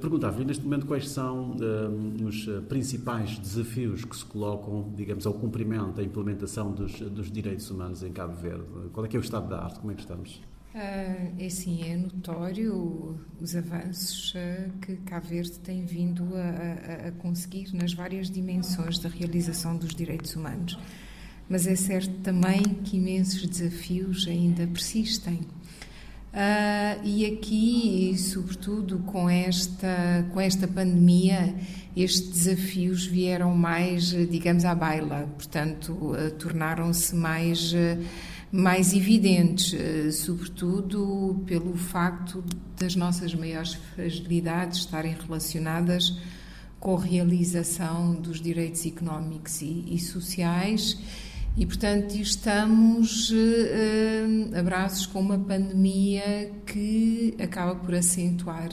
[0.00, 1.56] Perguntava-lhe neste momento quais são
[2.24, 8.02] os principais desafios que se colocam, digamos, ao cumprimento, à implementação dos, dos direitos humanos
[8.02, 8.64] em Cabo Verde.
[8.92, 9.80] Qual é que é o estado da arte?
[9.80, 10.40] Como é que estamos?
[10.74, 17.08] Uh, é sim, é notório os avanços uh, que Cabo Verde tem vindo a, a,
[17.08, 20.78] a, conseguir nas várias dimensões da realização dos direitos humanos.
[21.46, 25.40] Mas é certo também que imensos desafios ainda persistem.
[26.32, 31.54] Uh, e aqui, sobretudo com esta, com esta pandemia,
[31.94, 37.74] estes desafios vieram mais, digamos, à baila, portanto, tornaram-se mais
[38.50, 39.74] mais evidentes,
[40.14, 42.44] sobretudo pelo facto
[42.78, 46.18] das nossas maiores fragilidades estarem relacionadas
[46.78, 50.98] com a realização dos direitos económicos e, e sociais
[51.54, 58.70] e, portanto, estamos uh, abraços com uma pandemia que acaba por acentuar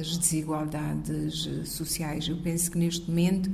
[0.00, 2.26] as desigualdades sociais.
[2.26, 3.50] Eu penso que neste momento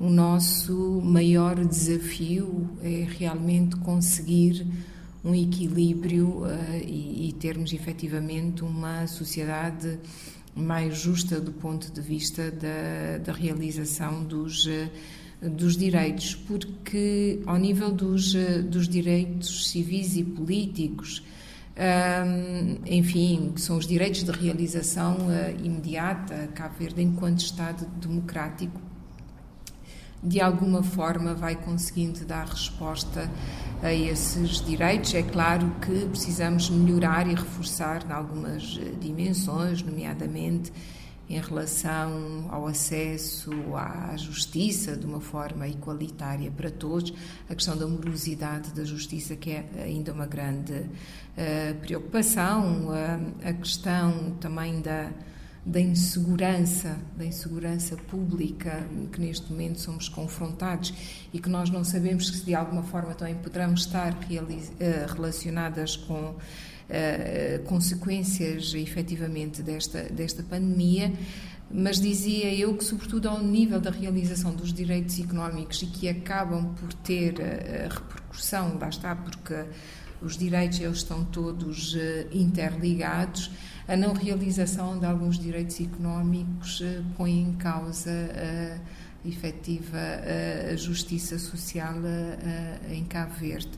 [0.00, 4.66] o nosso maior desafio é realmente conseguir
[5.22, 6.48] um equilíbrio uh,
[6.82, 9.98] e, e, termos efetivamente uma sociedade
[10.56, 14.88] mais justa do ponto de vista da, da realização dos, uh,
[15.40, 21.22] dos direitos, porque ao nível dos, uh, dos direitos civis e políticos,
[22.84, 25.16] enfim, que são os direitos de realização
[25.62, 28.80] imediata, Cabo Verde, enquanto Estado democrático,
[30.22, 33.30] de alguma forma vai conseguindo dar resposta
[33.82, 35.14] a esses direitos.
[35.14, 40.72] É claro que precisamos melhorar e reforçar em algumas eh, dimensões, nomeadamente
[41.28, 47.12] em relação ao acesso à justiça de uma forma igualitária para todos,
[47.48, 53.52] a questão da morosidade da justiça, que é ainda uma grande uh, preocupação, uh, a
[53.52, 55.10] questão também da
[55.68, 60.94] da insegurança, da insegurança pública que neste momento somos confrontados
[61.30, 66.36] e que nós não sabemos se de alguma forma também poderão estar eh, relacionadas com
[66.88, 71.12] uh, consequências efetivamente desta, desta pandemia,
[71.70, 76.74] mas dizia eu que, sobretudo ao nível da realização dos direitos económicos e que acabam
[76.74, 79.66] por ter a repercussão, lá está, porque
[80.22, 81.94] os direitos eles estão todos
[82.32, 83.50] interligados,
[83.86, 89.98] a não realização de alguns direitos económicos eh, põe em causa a efetiva
[90.76, 91.96] justiça social
[92.90, 93.70] em Cabo Verde.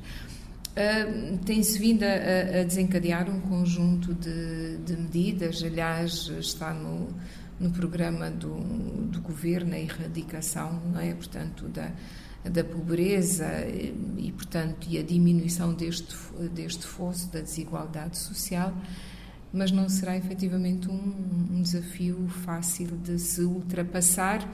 [1.45, 7.09] Tem-se vindo a, a, desencadear um conjunto de, de, medidas, aliás, está no,
[7.59, 8.55] no programa do,
[9.09, 11.13] do governo a erradicação, não é?
[11.13, 11.91] portanto, da,
[12.45, 16.17] da pobreza e, e, portanto, e a diminuição deste,
[16.55, 18.73] deste fosso da desigualdade social.
[19.53, 24.49] Mas não será efetivamente um, um desafio fácil de se ultrapassar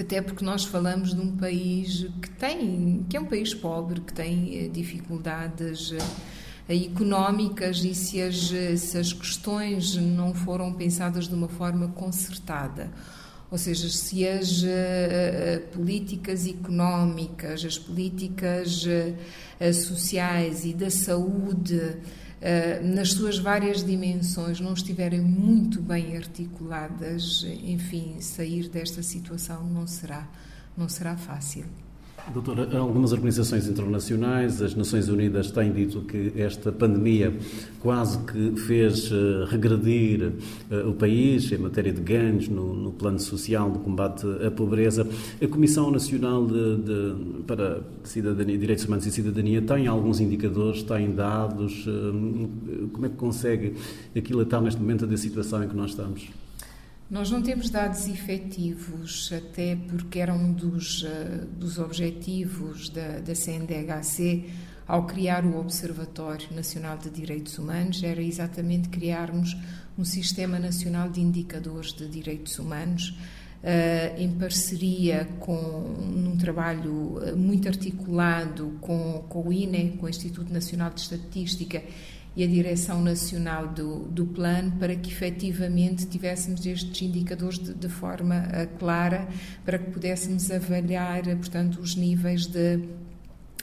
[0.00, 4.12] até porque nós falamos de um país que tem que é um país pobre que
[4.12, 5.92] tem eh, dificuldades
[6.68, 12.90] eh, económicas e se as, se as questões não foram pensadas de uma forma concertada.
[13.50, 18.86] Ou seja, se as uh, políticas económicas, as políticas
[19.74, 21.96] sociais e da saúde eh,
[22.82, 30.26] nas suas várias dimensões, não estiverem muito bem articuladas, enfim, sair desta situação não será,
[30.76, 31.66] não será fácil.
[32.28, 37.36] Doutora, algumas organizações internacionais, as Nações Unidas, têm dito que esta pandemia
[37.80, 40.32] quase que fez uh, regredir
[40.70, 45.08] uh, o país em matéria de ganhos no, no, plano social de combate à pobreza.
[45.42, 51.12] A Comissão Nacional de, de, para Cidadania, Direitos Humanos e Cidadania tem alguns indicadores, tem
[51.12, 51.86] dados.
[51.86, 53.74] Uh, como é que consegue
[54.16, 56.28] aquilatar neste momento da situação em que nós estamos?
[57.10, 63.34] Nós não temos dados efetivos, até porque era um dos, uh, dos objetivos da, da
[63.34, 64.48] CNDHC
[64.86, 69.56] ao criar o Observatório Nacional de Direitos Humanos, era exatamente criarmos
[69.98, 73.14] um Sistema Nacional de Indicadores de Direitos Humanos,
[73.60, 80.08] Uh, em parceria com um trabalho eh, muito articulado com, com o INE, com o
[80.08, 81.82] Instituto Nacional de Estatística
[82.36, 87.88] e a Direção Nacional do, do Plano para que efetivamente tivéssemos estes indicadores de, de
[87.88, 89.28] forma uh, clara
[89.64, 92.80] para que pudéssemos avaliar, uh, portanto, os níveis de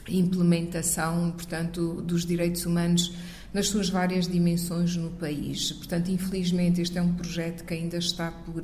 [0.08, 3.14] implementação, portanto, dos direitos humanos
[3.52, 5.72] nas suas várias dimensões no país.
[5.72, 8.62] Portanto, infelizmente, este é um projeto que ainda está por,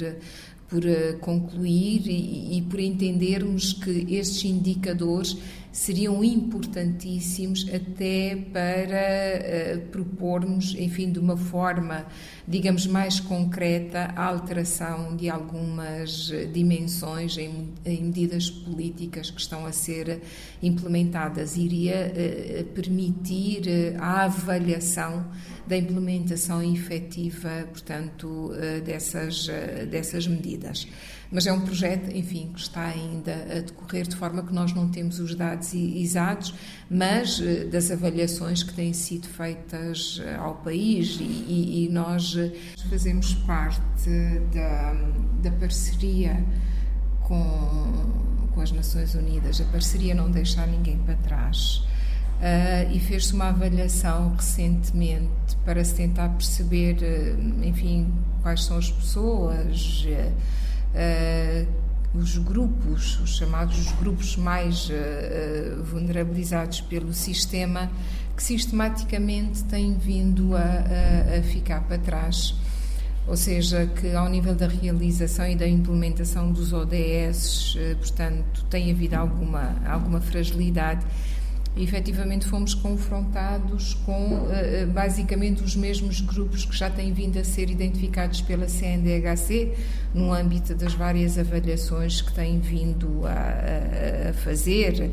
[0.68, 0.82] por
[1.20, 5.36] concluir e, e por entendermos que estes indicadores
[5.74, 12.06] seriam importantíssimos até para uh, propormos, enfim, de uma forma,
[12.46, 19.72] digamos, mais concreta, a alteração de algumas dimensões em, em medidas políticas que estão a
[19.72, 20.22] ser
[20.62, 21.56] implementadas.
[21.56, 25.26] Iria uh, permitir a avaliação
[25.66, 28.52] da implementação efetiva, portanto,
[28.84, 29.48] dessas,
[29.90, 30.86] dessas medidas.
[31.34, 34.88] Mas é um projeto, enfim, que está ainda a decorrer de forma que nós não
[34.88, 36.54] temos os dados exatos,
[36.88, 42.52] mas eh, das avaliações que têm sido feitas eh, ao país e, e nós eh,
[42.88, 44.08] fazemos parte
[44.54, 44.92] da,
[45.42, 46.40] da parceria
[47.22, 51.84] com, com as Nações Unidas, a parceria não deixar ninguém para trás.
[52.34, 56.96] Uh, e fez-se uma avaliação recentemente para se tentar perceber,
[57.62, 60.63] enfim, quais são as pessoas, uh,
[62.14, 67.90] os grupos, os chamados grupos mais uh, vulnerabilizados pelo sistema,
[68.36, 72.54] que sistematicamente têm vindo a, a, a, ficar para trás.
[73.26, 79.16] Ou seja, que ao nível da realização e da implementação dos ODS, portanto, tem havido
[79.16, 81.04] alguma, alguma fragilidade
[81.76, 87.68] efetivamente fomos confrontados com uh, basicamente os mesmos grupos que já têm vindo a ser
[87.68, 89.74] identificados pela CNDHC
[90.14, 95.10] no âmbito das várias avaliações que têm vindo a, a, fazer,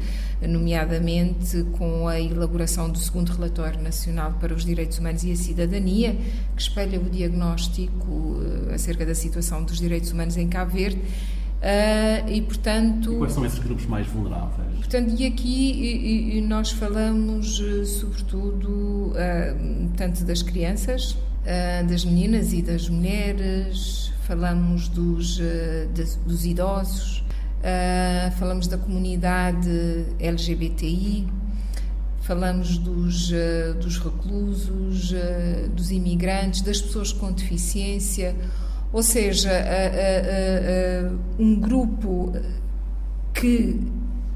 [0.48, 6.16] nomeadamente com a elaboração do segundo relatório nacional para os direitos humanos e a cidadania,
[6.56, 11.02] que espelha o diagnóstico uh, acerca da situação dos direitos humanos em Cabo Verde.
[11.62, 13.14] Uh, e portanto.
[13.14, 14.78] E quais são esses grupos mais vulneráveis?
[14.78, 22.04] Portanto, e aqui e, e nós falamos eh, sobretudo uh, tanto das crianças, uh, das
[22.04, 27.24] meninas e das mulheres, falamos dos, de, dos idosos,
[28.40, 29.70] falamos da comunidade
[30.20, 31.28] LGBTI,
[32.22, 33.32] falamos dos,
[33.80, 35.14] dos reclusos,
[35.76, 38.36] dos imigrantes, das pessoas com deficiência,
[38.92, 39.50] ou seja,
[41.40, 42.34] um grupo
[43.34, 43.80] que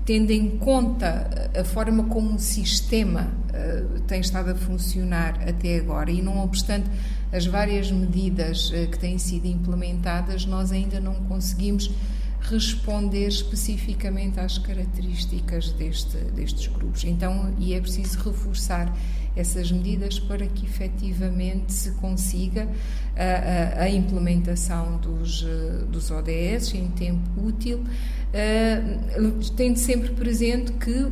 [0.06, 6.12] tendo em conta a forma como o sistema uh, tem estado a funcionar até agora
[6.12, 6.88] e não obstante
[7.34, 11.92] as várias medidas uh, que têm sido implementadas, nós ainda não conseguimos
[12.40, 17.04] responder especificamente às características deste, destes grupos.
[17.04, 18.96] Então, e é preciso reforçar
[19.36, 22.68] essas medidas para que efetivamente se consiga
[23.16, 30.74] a, a, a implementação dos, eh, dos ODS em tempo útil, uh, tendo sempre presente
[30.74, 31.06] que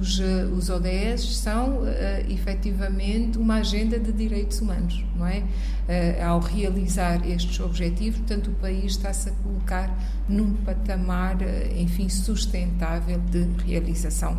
[0.00, 1.86] os, eh, os ODS são uh,
[2.28, 5.38] efetivamente uma agenda de direitos humanos, não é?
[5.38, 9.98] Uh, ao realizar estes objetivos, portanto, o país está-se a colocar
[10.28, 11.38] num patamar,
[11.76, 14.38] enfim, sustentável de realização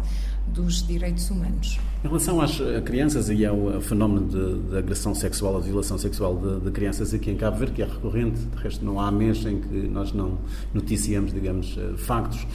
[0.54, 1.80] dos direitos humanos.
[2.04, 6.66] Em relação às crianças e ao fenómeno de, de agressão sexual, a violação sexual de,
[6.66, 9.60] de, crianças aqui em Cabo Verde, que é recorrente, de resto não há mês em
[9.60, 10.38] que nós não
[10.74, 12.48] noticiamos, digamos, eh, factos,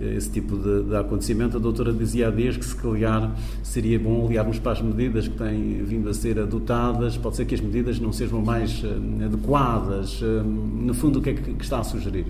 [0.00, 1.58] eh, esse tipo de, de acontecimento.
[1.58, 5.36] A doutora dizia há dias que se calhar seria bom olharmos para as medidas que
[5.36, 10.22] têm vindo a ser adotadas, pode ser que as medidas não sejam mais eh, adequadas.
[10.22, 12.26] No fundo, o que é que está a sugerir?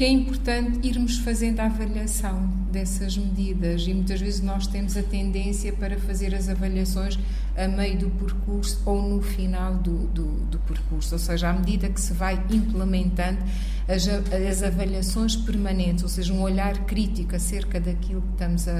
[0.00, 5.02] Que é importante irmos fazendo a avaliação dessas medidas e muitas vezes nós temos a
[5.02, 7.18] tendência para fazer as avaliações
[7.54, 11.90] a meio do percurso ou no final do, do, do percurso, ou seja, à medida
[11.90, 13.40] que se vai implementando
[13.86, 18.72] as, as, avaliações permanentes, ou seja, um olhar crítico acerca daquilo que estamos a,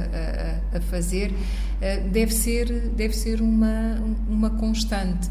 [0.73, 1.35] a, a fazer,
[1.83, 5.29] eh, deve ser, deve ser uma, uma constante.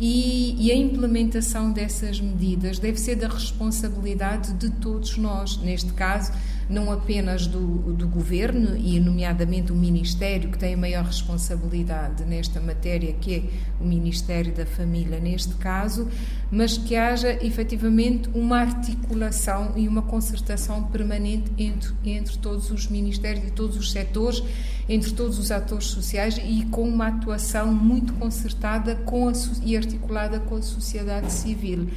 [0.00, 6.32] E, e, a implementação dessas medidas deve ser da responsabilidade de todos nós, neste caso,
[6.68, 12.60] não apenas do, do governo e, nomeadamente, o Ministério, que tem a maior responsabilidade nesta
[12.60, 13.42] matéria, que é
[13.82, 16.08] o Ministério da Família, neste caso,
[16.50, 23.46] mas que haja efetivamente uma articulação e uma concertação permanente entre, entre todos os ministérios
[23.46, 24.42] e todos os setores,
[24.88, 29.32] entre todos os atores sociais e com uma atuação muito concertada com a,
[29.64, 31.88] e articulada com a sociedade civil.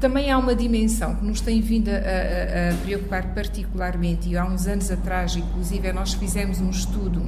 [0.00, 4.44] Também há uma dimensão que nos tem vindo a, a, a preocupar particularmente, e há
[4.44, 7.22] uns anos atrás, inclusive, nós fizemos um estudo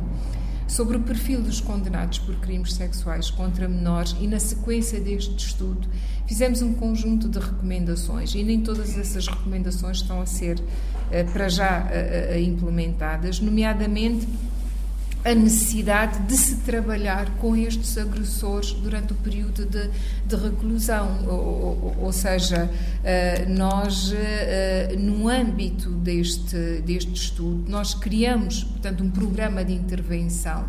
[0.67, 5.89] sobre o perfil dos condenados por crimes sexuais contra menores e, na sequência deste estudo,
[6.27, 10.61] fizemos um conjunto de recomendações e nem todas essas recomendações estão a ser,
[11.11, 14.27] eh, para já, eh, eh, implementadas, nomeadamente
[15.27, 19.91] a necessidade de se trabalhar com estes agressores durante o período de,
[20.25, 21.19] de reclusão.
[21.27, 29.03] Ou, ou, ou seja, uh, nós, uh, no âmbito deste, deste estudo, nós criamos, portanto,
[29.03, 30.65] um programa de intervenção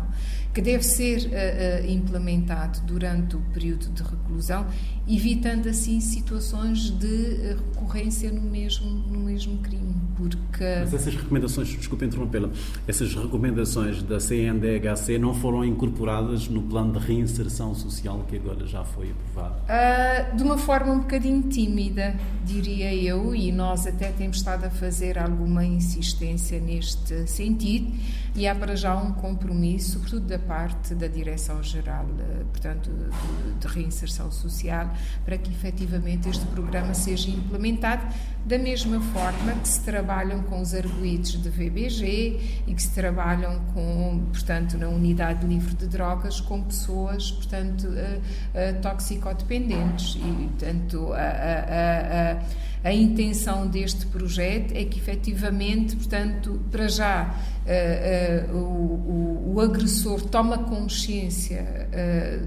[0.52, 4.66] que deve ser uh, implementado durante o período de reclusão,
[5.06, 9.94] evitando assim situações de recorrência no mesmo, no mesmo crime.
[10.16, 10.64] Porque...
[10.80, 12.50] Mas essas recomendações, desculpe interrompê-la,
[12.86, 18.84] essas recomendações da CNDHC não foram incorporadas no plano de reinserção social que agora já
[18.84, 19.56] foi aprovado?
[19.62, 24.70] Uh, de uma forma um bocadinho tímida, diria eu, e nós até temos estado a
[24.70, 27.92] fazer alguma insistência neste sentido,
[28.38, 33.66] e há para já um compromisso, sobretudo da parte da Direção-Geral, eh, portanto, de, de
[33.66, 34.88] reinserção social,
[35.24, 38.06] para que efetivamente este programa seja implementado.
[38.46, 43.60] Da mesma forma que se trabalham com os arguídos de VBG e que se trabalham
[43.74, 50.14] com, portanto, na unidade livre de drogas com pessoas, portanto, uh, uh, toxicodependentes.
[50.14, 52.38] E, portanto, a, a,
[52.84, 57.34] a, a, intenção deste projeto é que efetivamente, portanto, para já
[57.68, 61.88] uh, o, o, o, agressor toma consciência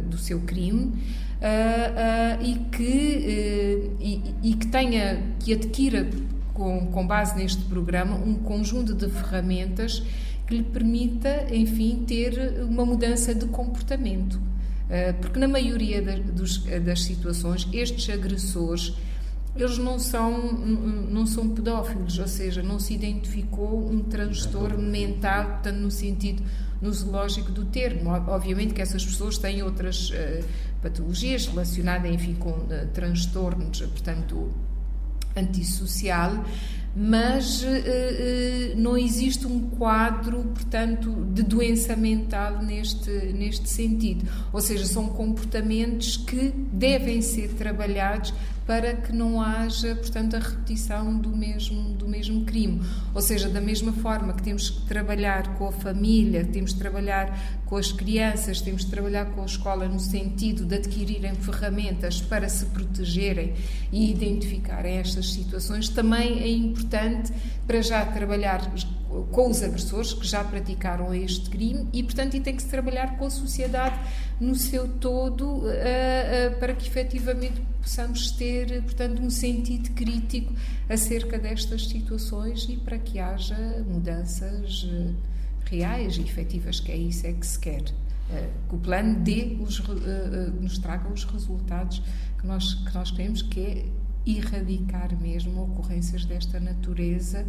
[0.10, 0.94] do seu crime
[1.42, 6.08] uh, uh, e, que, uh, e, e, que tenha, que adquira
[6.54, 10.04] com, com base neste programa um conjunto de ferramentas
[10.48, 14.40] que lhe permita, enfim, ter uma mudança de comportamento.
[15.22, 18.94] Porque na maioria das, das situações, estes agressores
[19.56, 25.78] eles não são, não são pedófilos, ou seja, não se identificou um transtorno mental, portanto,
[25.78, 26.44] no sentido
[26.82, 28.10] no zoológico do termo.
[28.28, 30.44] Obviamente que essas pessoas têm outras uh,
[30.82, 34.52] patologias relacionadas, enfim, com uh, transtornos, portanto,
[35.36, 36.44] antissocial,
[36.96, 37.68] mas uh,
[38.76, 44.28] não existe um quadro, portanto, de doença mental neste, neste sentido.
[44.52, 48.34] Ou seja, são comportamentos que devem ser trabalhados
[48.66, 52.82] para que não haja, portanto, a repetição do mesmo, do mesmo crime.
[53.14, 57.62] Ou seja, da mesma forma que temos que trabalhar com a família, temos que trabalhar
[57.66, 62.48] com as crianças, temos que trabalhar com a escola no sentido de adquirirem ferramentas para
[62.50, 63.54] se protegerem
[63.92, 67.34] e identificarem estas situações, também é importante
[67.66, 68.72] para já trabalhar
[69.32, 73.18] com os agressores que já praticaram este crime e, portanto, e tem que se trabalhar
[73.18, 74.00] com a sociedade
[74.40, 80.54] no seu todo uh, uh, para que efetivamente possamos ter, portanto, um sentido crítico
[80.88, 85.16] acerca destas situações e para que haja mudanças uh,
[85.66, 87.84] reais e efetivas, que é isso é que se quer.
[87.84, 89.80] que o plano dê os,
[90.60, 92.02] nos traga os resultados
[92.40, 93.86] que nós, que nós queremos, que é
[94.26, 97.46] erradicar mesmo ocorrências desta natureza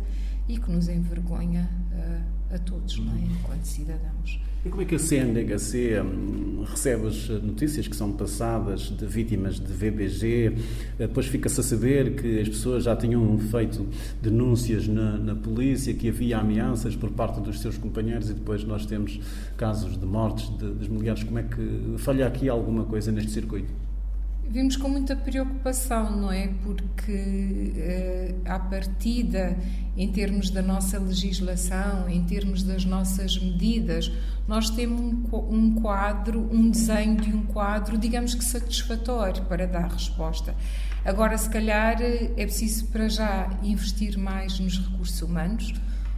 [0.49, 3.20] e que nos envergonha uh, a todos, não é?
[3.20, 4.40] enquanto cidadãos.
[4.64, 9.58] E como é que a CNDHC hum, recebe as notícias que são passadas de vítimas
[9.58, 10.56] de VBG?
[10.99, 13.84] Depois fica-se a saber que as pessoas já tinham feito
[14.22, 18.87] denúncias na, na, polícia, que havia ameaças por parte dos seus companheiros e depois nós
[18.87, 19.18] temos
[19.56, 21.25] casos de mortes de, das mulheres.
[21.25, 23.81] Como é que falha aqui alguma coisa neste circuito?
[24.49, 26.49] Vimos com muita preocupação, não é?
[26.62, 29.56] Porque eh, à partida,
[29.96, 34.12] em termos da nossa legislação, em termos das nossas medidas,
[34.46, 35.00] nós temos
[35.32, 40.54] um quadro, um desenho de um quadro, digamos que satisfatório para dar resposta.
[41.04, 45.72] Agora, se calhar, é preciso para já investir mais nos recursos humanos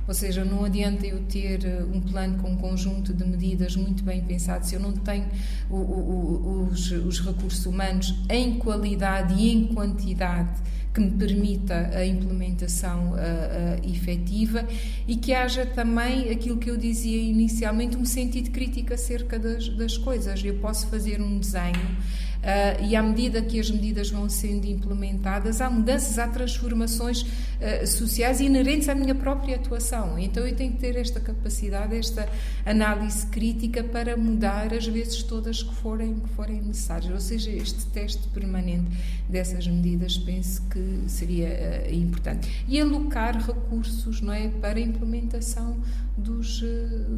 [0.06, 4.02] ou seja, não adianta eu ter eh, um plano com um conjunto de medidas muito
[4.04, 5.26] bem pensado se eu não tenho
[5.70, 10.62] o, o, os, os recursos humanos em qualidade e em quantidade
[10.94, 14.64] que me permita a implementação uh, uh, efetiva
[15.08, 19.98] e que haja também aquilo que eu dizia inicialmente, um sentido crítico acerca das, das
[19.98, 20.44] coisas.
[20.44, 21.96] Eu posso fazer um desenho
[22.44, 27.86] uh, e à medida que as medidas vão sendo implementadas, há mudanças, há transformações uh,
[27.86, 30.18] sociais inerentes à minha própria atuação.
[30.18, 32.28] Então eu tenho que ter esta capacidade, esta
[32.64, 37.12] análise crítica para mudar as vezes todas que forem, que forem necessárias.
[37.12, 38.86] Ou seja, este teste permanente
[39.28, 41.48] dessas medidas penso que seria
[41.88, 42.64] uh, importante.
[42.68, 45.78] E alocar recursos não é, para a implementação
[46.16, 46.62] dos,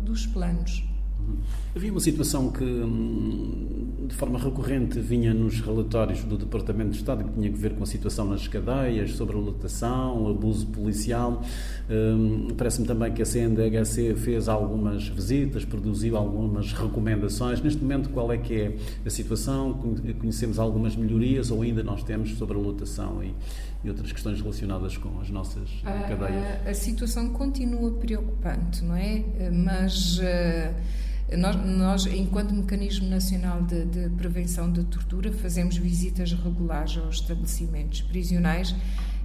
[0.05, 0.83] dos planos.
[1.77, 7.23] Havia uma situação que, hum, de forma recorrente, vinha nos relatórios do Departamento de Estado,
[7.23, 11.43] que tinha a ver com a situação nas cadeias, sobre a lotação, abuso policial.
[11.91, 17.61] Hum, parece-me também que a CNDHC fez algumas visitas, produziu algumas recomendações.
[17.61, 19.75] Neste momento, qual é que é a situação?
[20.19, 23.35] Conhecemos algumas melhorias ou ainda nós temos sobre a lotação e,
[23.85, 26.67] e outras questões relacionadas com as nossas a, cadeias?
[26.67, 29.23] A, a, situação continua preocupante, não é?
[29.53, 30.19] Mas.
[30.19, 37.17] Uh, Nós, nós, enquanto Mecanismo Nacional de, de, Prevenção de Tortura, fazemos visitas regulares aos
[37.17, 38.73] estabelecimentos prisionais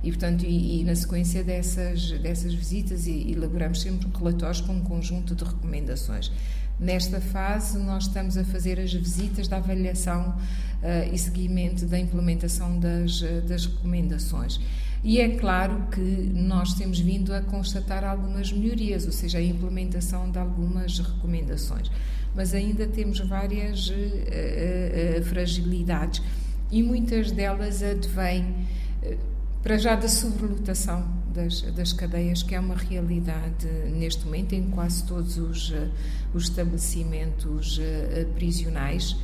[0.03, 5.36] e, portanto, e, e na sequência dessas, dessas visitas, elaboramos sempre relatórios com um conjunto
[5.36, 6.31] de recomendações.
[6.79, 10.29] Nesta fase, nós estamos a fazer as visitas da avaliação
[10.81, 14.60] uh, e seguimento da implementação das, das recomendações.
[15.03, 20.29] E é claro que nós temos vindo a constatar algumas melhorias, ou seja, a implementação
[20.29, 21.89] de algumas recomendações,
[22.36, 26.22] mas ainda temos várias uh, uh, fragilidades
[26.72, 28.46] e muitas delas advêm,
[29.01, 29.17] uh,
[29.63, 31.03] para já, da sobrelotação
[31.34, 35.74] das, das, cadeias, que é uma realidade neste momento em quase todos os,
[36.34, 37.79] os estabelecimentos
[38.36, 39.15] prisionais.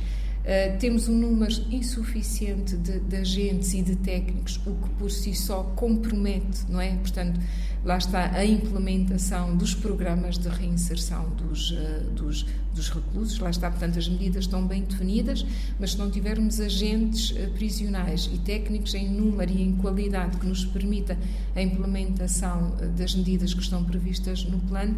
[0.48, 5.34] Uh, temos um número insuficiente de, de, agentes e de técnicos, o que por si
[5.34, 6.96] só compromete, não é?
[6.96, 7.38] Portanto,
[7.84, 13.70] lá está a implementação dos programas de reinserção dos, uh, dos, dos, reclusos, lá está,
[13.70, 15.44] portanto, as medidas estão bem definidas,
[15.78, 20.46] mas se não tivermos agentes uh, prisionais e técnicos em número e em qualidade que
[20.46, 21.18] nos permita
[21.54, 24.96] a implementação das medidas que estão previstas no plano,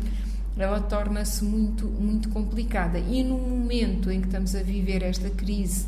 [0.58, 2.98] ela torna-se muito, muito complicada.
[2.98, 5.86] E no momento em que estamos a viver esta crise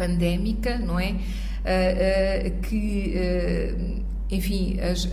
[0.00, 1.10] pandémica, não é?
[1.12, 5.06] Uh, uh, que, uh, enfim, as,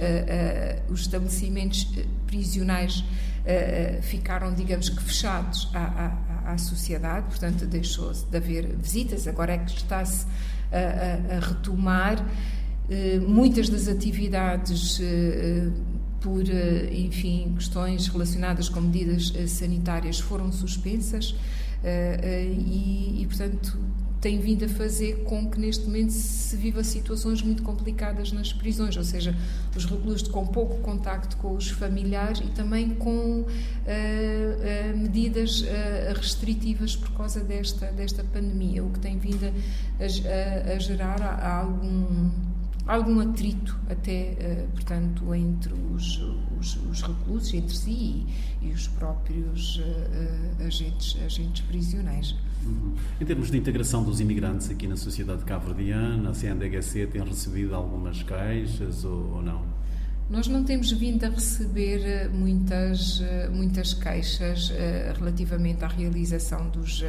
[0.89, 1.91] os estabelecimentos
[2.25, 3.03] prisionais
[4.01, 6.13] ficaram, digamos que, fechados à,
[6.45, 10.25] à, à sociedade, portanto, deixou-se de haver visitas, agora é que está-se
[10.71, 12.23] a, a, retomar.
[13.27, 14.99] muitas das atividades
[16.27, 21.33] por, eh, enfim, questões relacionadas com medidas eh, sanitárias foram suspensas
[21.81, 23.79] eh, e, e, portanto,
[24.19, 28.97] tem vindo a fazer com que neste momento se viva situações muito complicadas nas prisões,
[28.97, 29.33] ou seja,
[29.73, 35.65] os reclusos com pouco contacto com os familiares e também com uh, uh, medidas uh,
[36.13, 42.29] restritivas por causa desta, desta pandemia, o que tem vindo a, a, a gerar algum
[42.87, 46.21] algum atrito até, uh, portanto, entre os,
[46.59, 48.25] os, os, reclusos, entre si
[48.61, 52.35] e, e os próprios uh, agentes, agentes prisioneiros.
[52.65, 52.95] Uhum.
[53.19, 58.23] Em termos de integração dos imigrantes aqui na sociedade cabo-verdiana, a CNDHC tem recebido algumas
[58.23, 59.61] queixas ou, ou não?
[60.29, 63.21] Nós não temos vindo a receber muitas,
[63.53, 64.73] muitas queixas
[65.17, 67.01] relativamente à realização dos,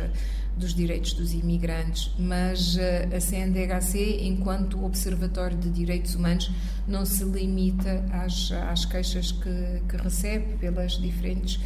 [0.58, 6.50] dos direitos dos imigrantes, mas uh, a CNDHC, enquanto Observatório de Direitos Humanos,
[6.86, 11.60] não se limita às, às queixas que, que recebe pelas diferentes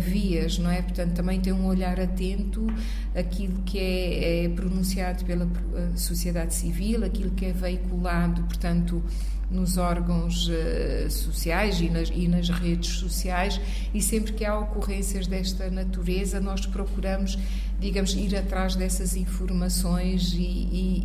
[0.00, 0.80] vias, não é?
[0.80, 2.64] Portanto, também tem um olhar atento
[3.12, 5.48] àquilo que é, é pronunciado pela
[5.96, 9.02] sociedade civil, aquilo que é veiculado, portanto,
[9.50, 10.50] nos órgãos
[11.10, 13.60] sociais e nas, e nas, redes sociais
[13.92, 17.38] e sempre que há ocorrências desta natureza nós procuramos,
[17.84, 21.04] digamos, ir atrás dessas informações e, e,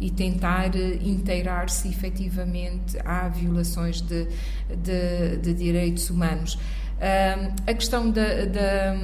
[0.00, 4.26] e, e tentar inteirar-se efetivamente a violações de,
[4.74, 6.54] de, de direitos humanos.
[6.54, 8.94] Uh, a questão da, da,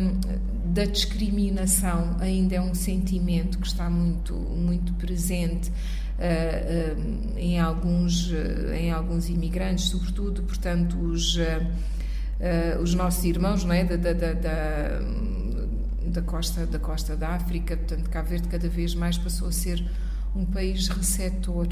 [0.65, 5.73] da, discriminação ainda é um sentimento que está muito, muito presente uh,
[6.97, 8.33] uh, em, alguns,
[8.75, 11.37] em alguns imigrantes, sobretudo, portanto, os,
[12.81, 13.85] os nossos irmãos não é?
[13.85, 15.01] da, da, da,
[16.09, 19.85] da, costa, da costa da África, portanto, Cabo Verde cada vez mais passou a ser
[20.35, 21.69] um país receptor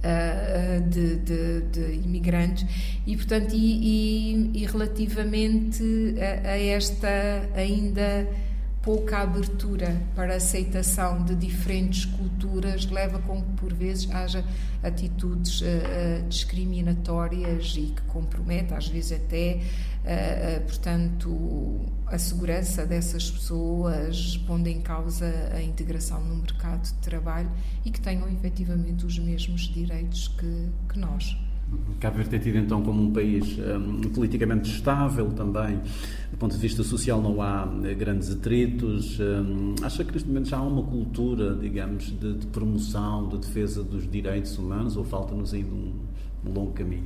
[0.00, 2.66] Uh, de, de, de, imigrantes.
[3.06, 7.06] E portanto e, e, e relativamente a, a, esta
[7.54, 8.26] ainda
[8.82, 14.44] pouca abertura para a aceitação de diferentes culturas leva com que por vezes haja
[14.82, 24.38] atitudes uh, discriminatórias e que comprometem às vezes até uh, portanto a segurança dessas pessoas
[24.46, 27.50] pondo em causa a integração no mercado de trabalho
[27.84, 31.36] e que tenham efetivamente os mesmos direitos que, que nós.
[32.00, 35.78] Cabo Verde tem tido então como um país um, politicamente estável também,
[36.30, 39.20] do ponto de vista social não há eh, grandes atritos.
[39.20, 43.84] Um, acha que neste momento já há uma cultura, digamos, de, de promoção, de defesa
[43.84, 45.92] dos direitos humanos ou falta-nos ainda um,
[46.46, 47.04] um, longo caminho?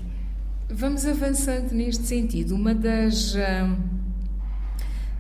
[0.71, 2.55] Vamos avançando neste sentido.
[2.55, 3.35] Uma das.
[3.35, 4.04] Um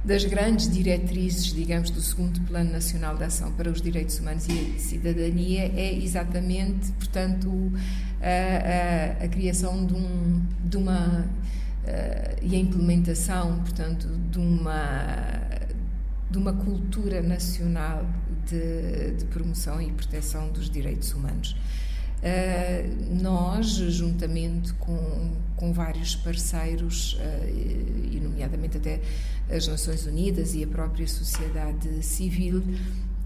[0.05, 4.75] das grandes diretrizes, digamos, do segundo Plano Nacional de Ação para os Direitos Humanos e
[4.77, 7.73] a Cidadania é exatamente, portanto,
[8.21, 15.55] a, a, a criação de, um, de uma uh, e a implementação, portanto, de uma
[16.31, 18.05] de uma cultura nacional
[18.47, 21.57] de, de promoção e proteção dos direitos humanos.
[23.20, 27.18] Nós, juntamente com, com vários parceiros,
[28.10, 29.00] e nomeadamente até
[29.50, 32.62] as Nações Unidas e a própria sociedade civil,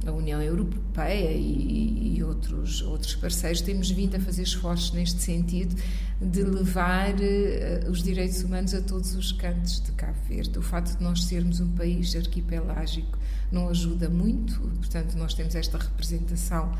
[0.06, 5.74] a União Europeia e, e, outros, outros parceiros, temos vindo a fazer esforços neste sentido
[6.20, 10.58] de levar uh, os direitos humanos a todos os cantos de Cabo Verde.
[10.58, 13.18] O facto de nós sermos um país arquipelágico
[13.50, 16.72] não ajuda muito, portanto, nós temos esta representação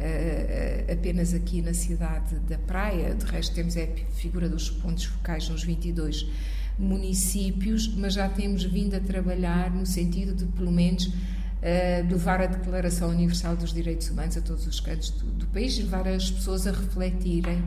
[0.00, 5.48] uh, apenas aqui na cidade da Praia, de resto, temos a figura dos pontos focais
[5.48, 6.26] nos 22
[6.78, 11.12] municípios, mas já temos vindo a trabalhar no sentido de, pelo menos, uh,
[12.10, 16.08] levar a Declaração Universal dos Direitos Humanos a todos os cantos do, do país levar
[16.08, 17.62] as pessoas a refletirem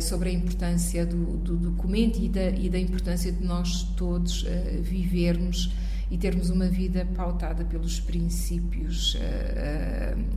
[0.00, 4.46] sobre a importância do, do documento e da, e da, importância de nós todos
[4.82, 5.72] vivermos
[6.10, 9.16] e termos uma vida pautada pelos princípios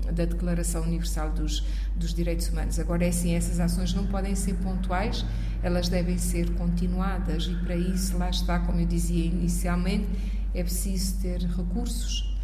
[0.06, 1.64] da Declaração Universal dos,
[1.96, 2.80] dos Direitos Humanos.
[2.80, 5.26] Agora, é assim, essas ações não podem ser pontuais,
[5.62, 10.08] elas devem ser continuadas e para isso, lá está, como eu dizia inicialmente,
[10.54, 12.37] é preciso ter recursos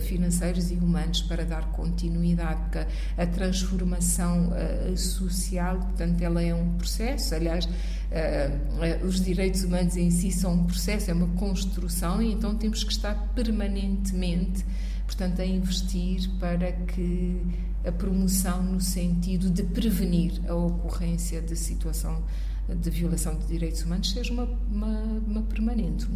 [0.00, 6.74] financeiros e humanos para dar continuidade, porque a transformação uh, social, portanto, ela é um
[6.74, 7.34] processo.
[7.34, 12.54] Aliás, uh, os direitos humanos em si são um processo, é uma construção, e então
[12.56, 14.64] temos que estar permanentemente,
[15.06, 17.40] portanto, a investir para que
[17.84, 22.22] a promoção no sentido de prevenir a ocorrência de situação
[22.68, 26.06] de violação de direitos humanos seja uma, uma, uma permanente,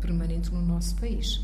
[0.00, 1.40] permanente no nosso país.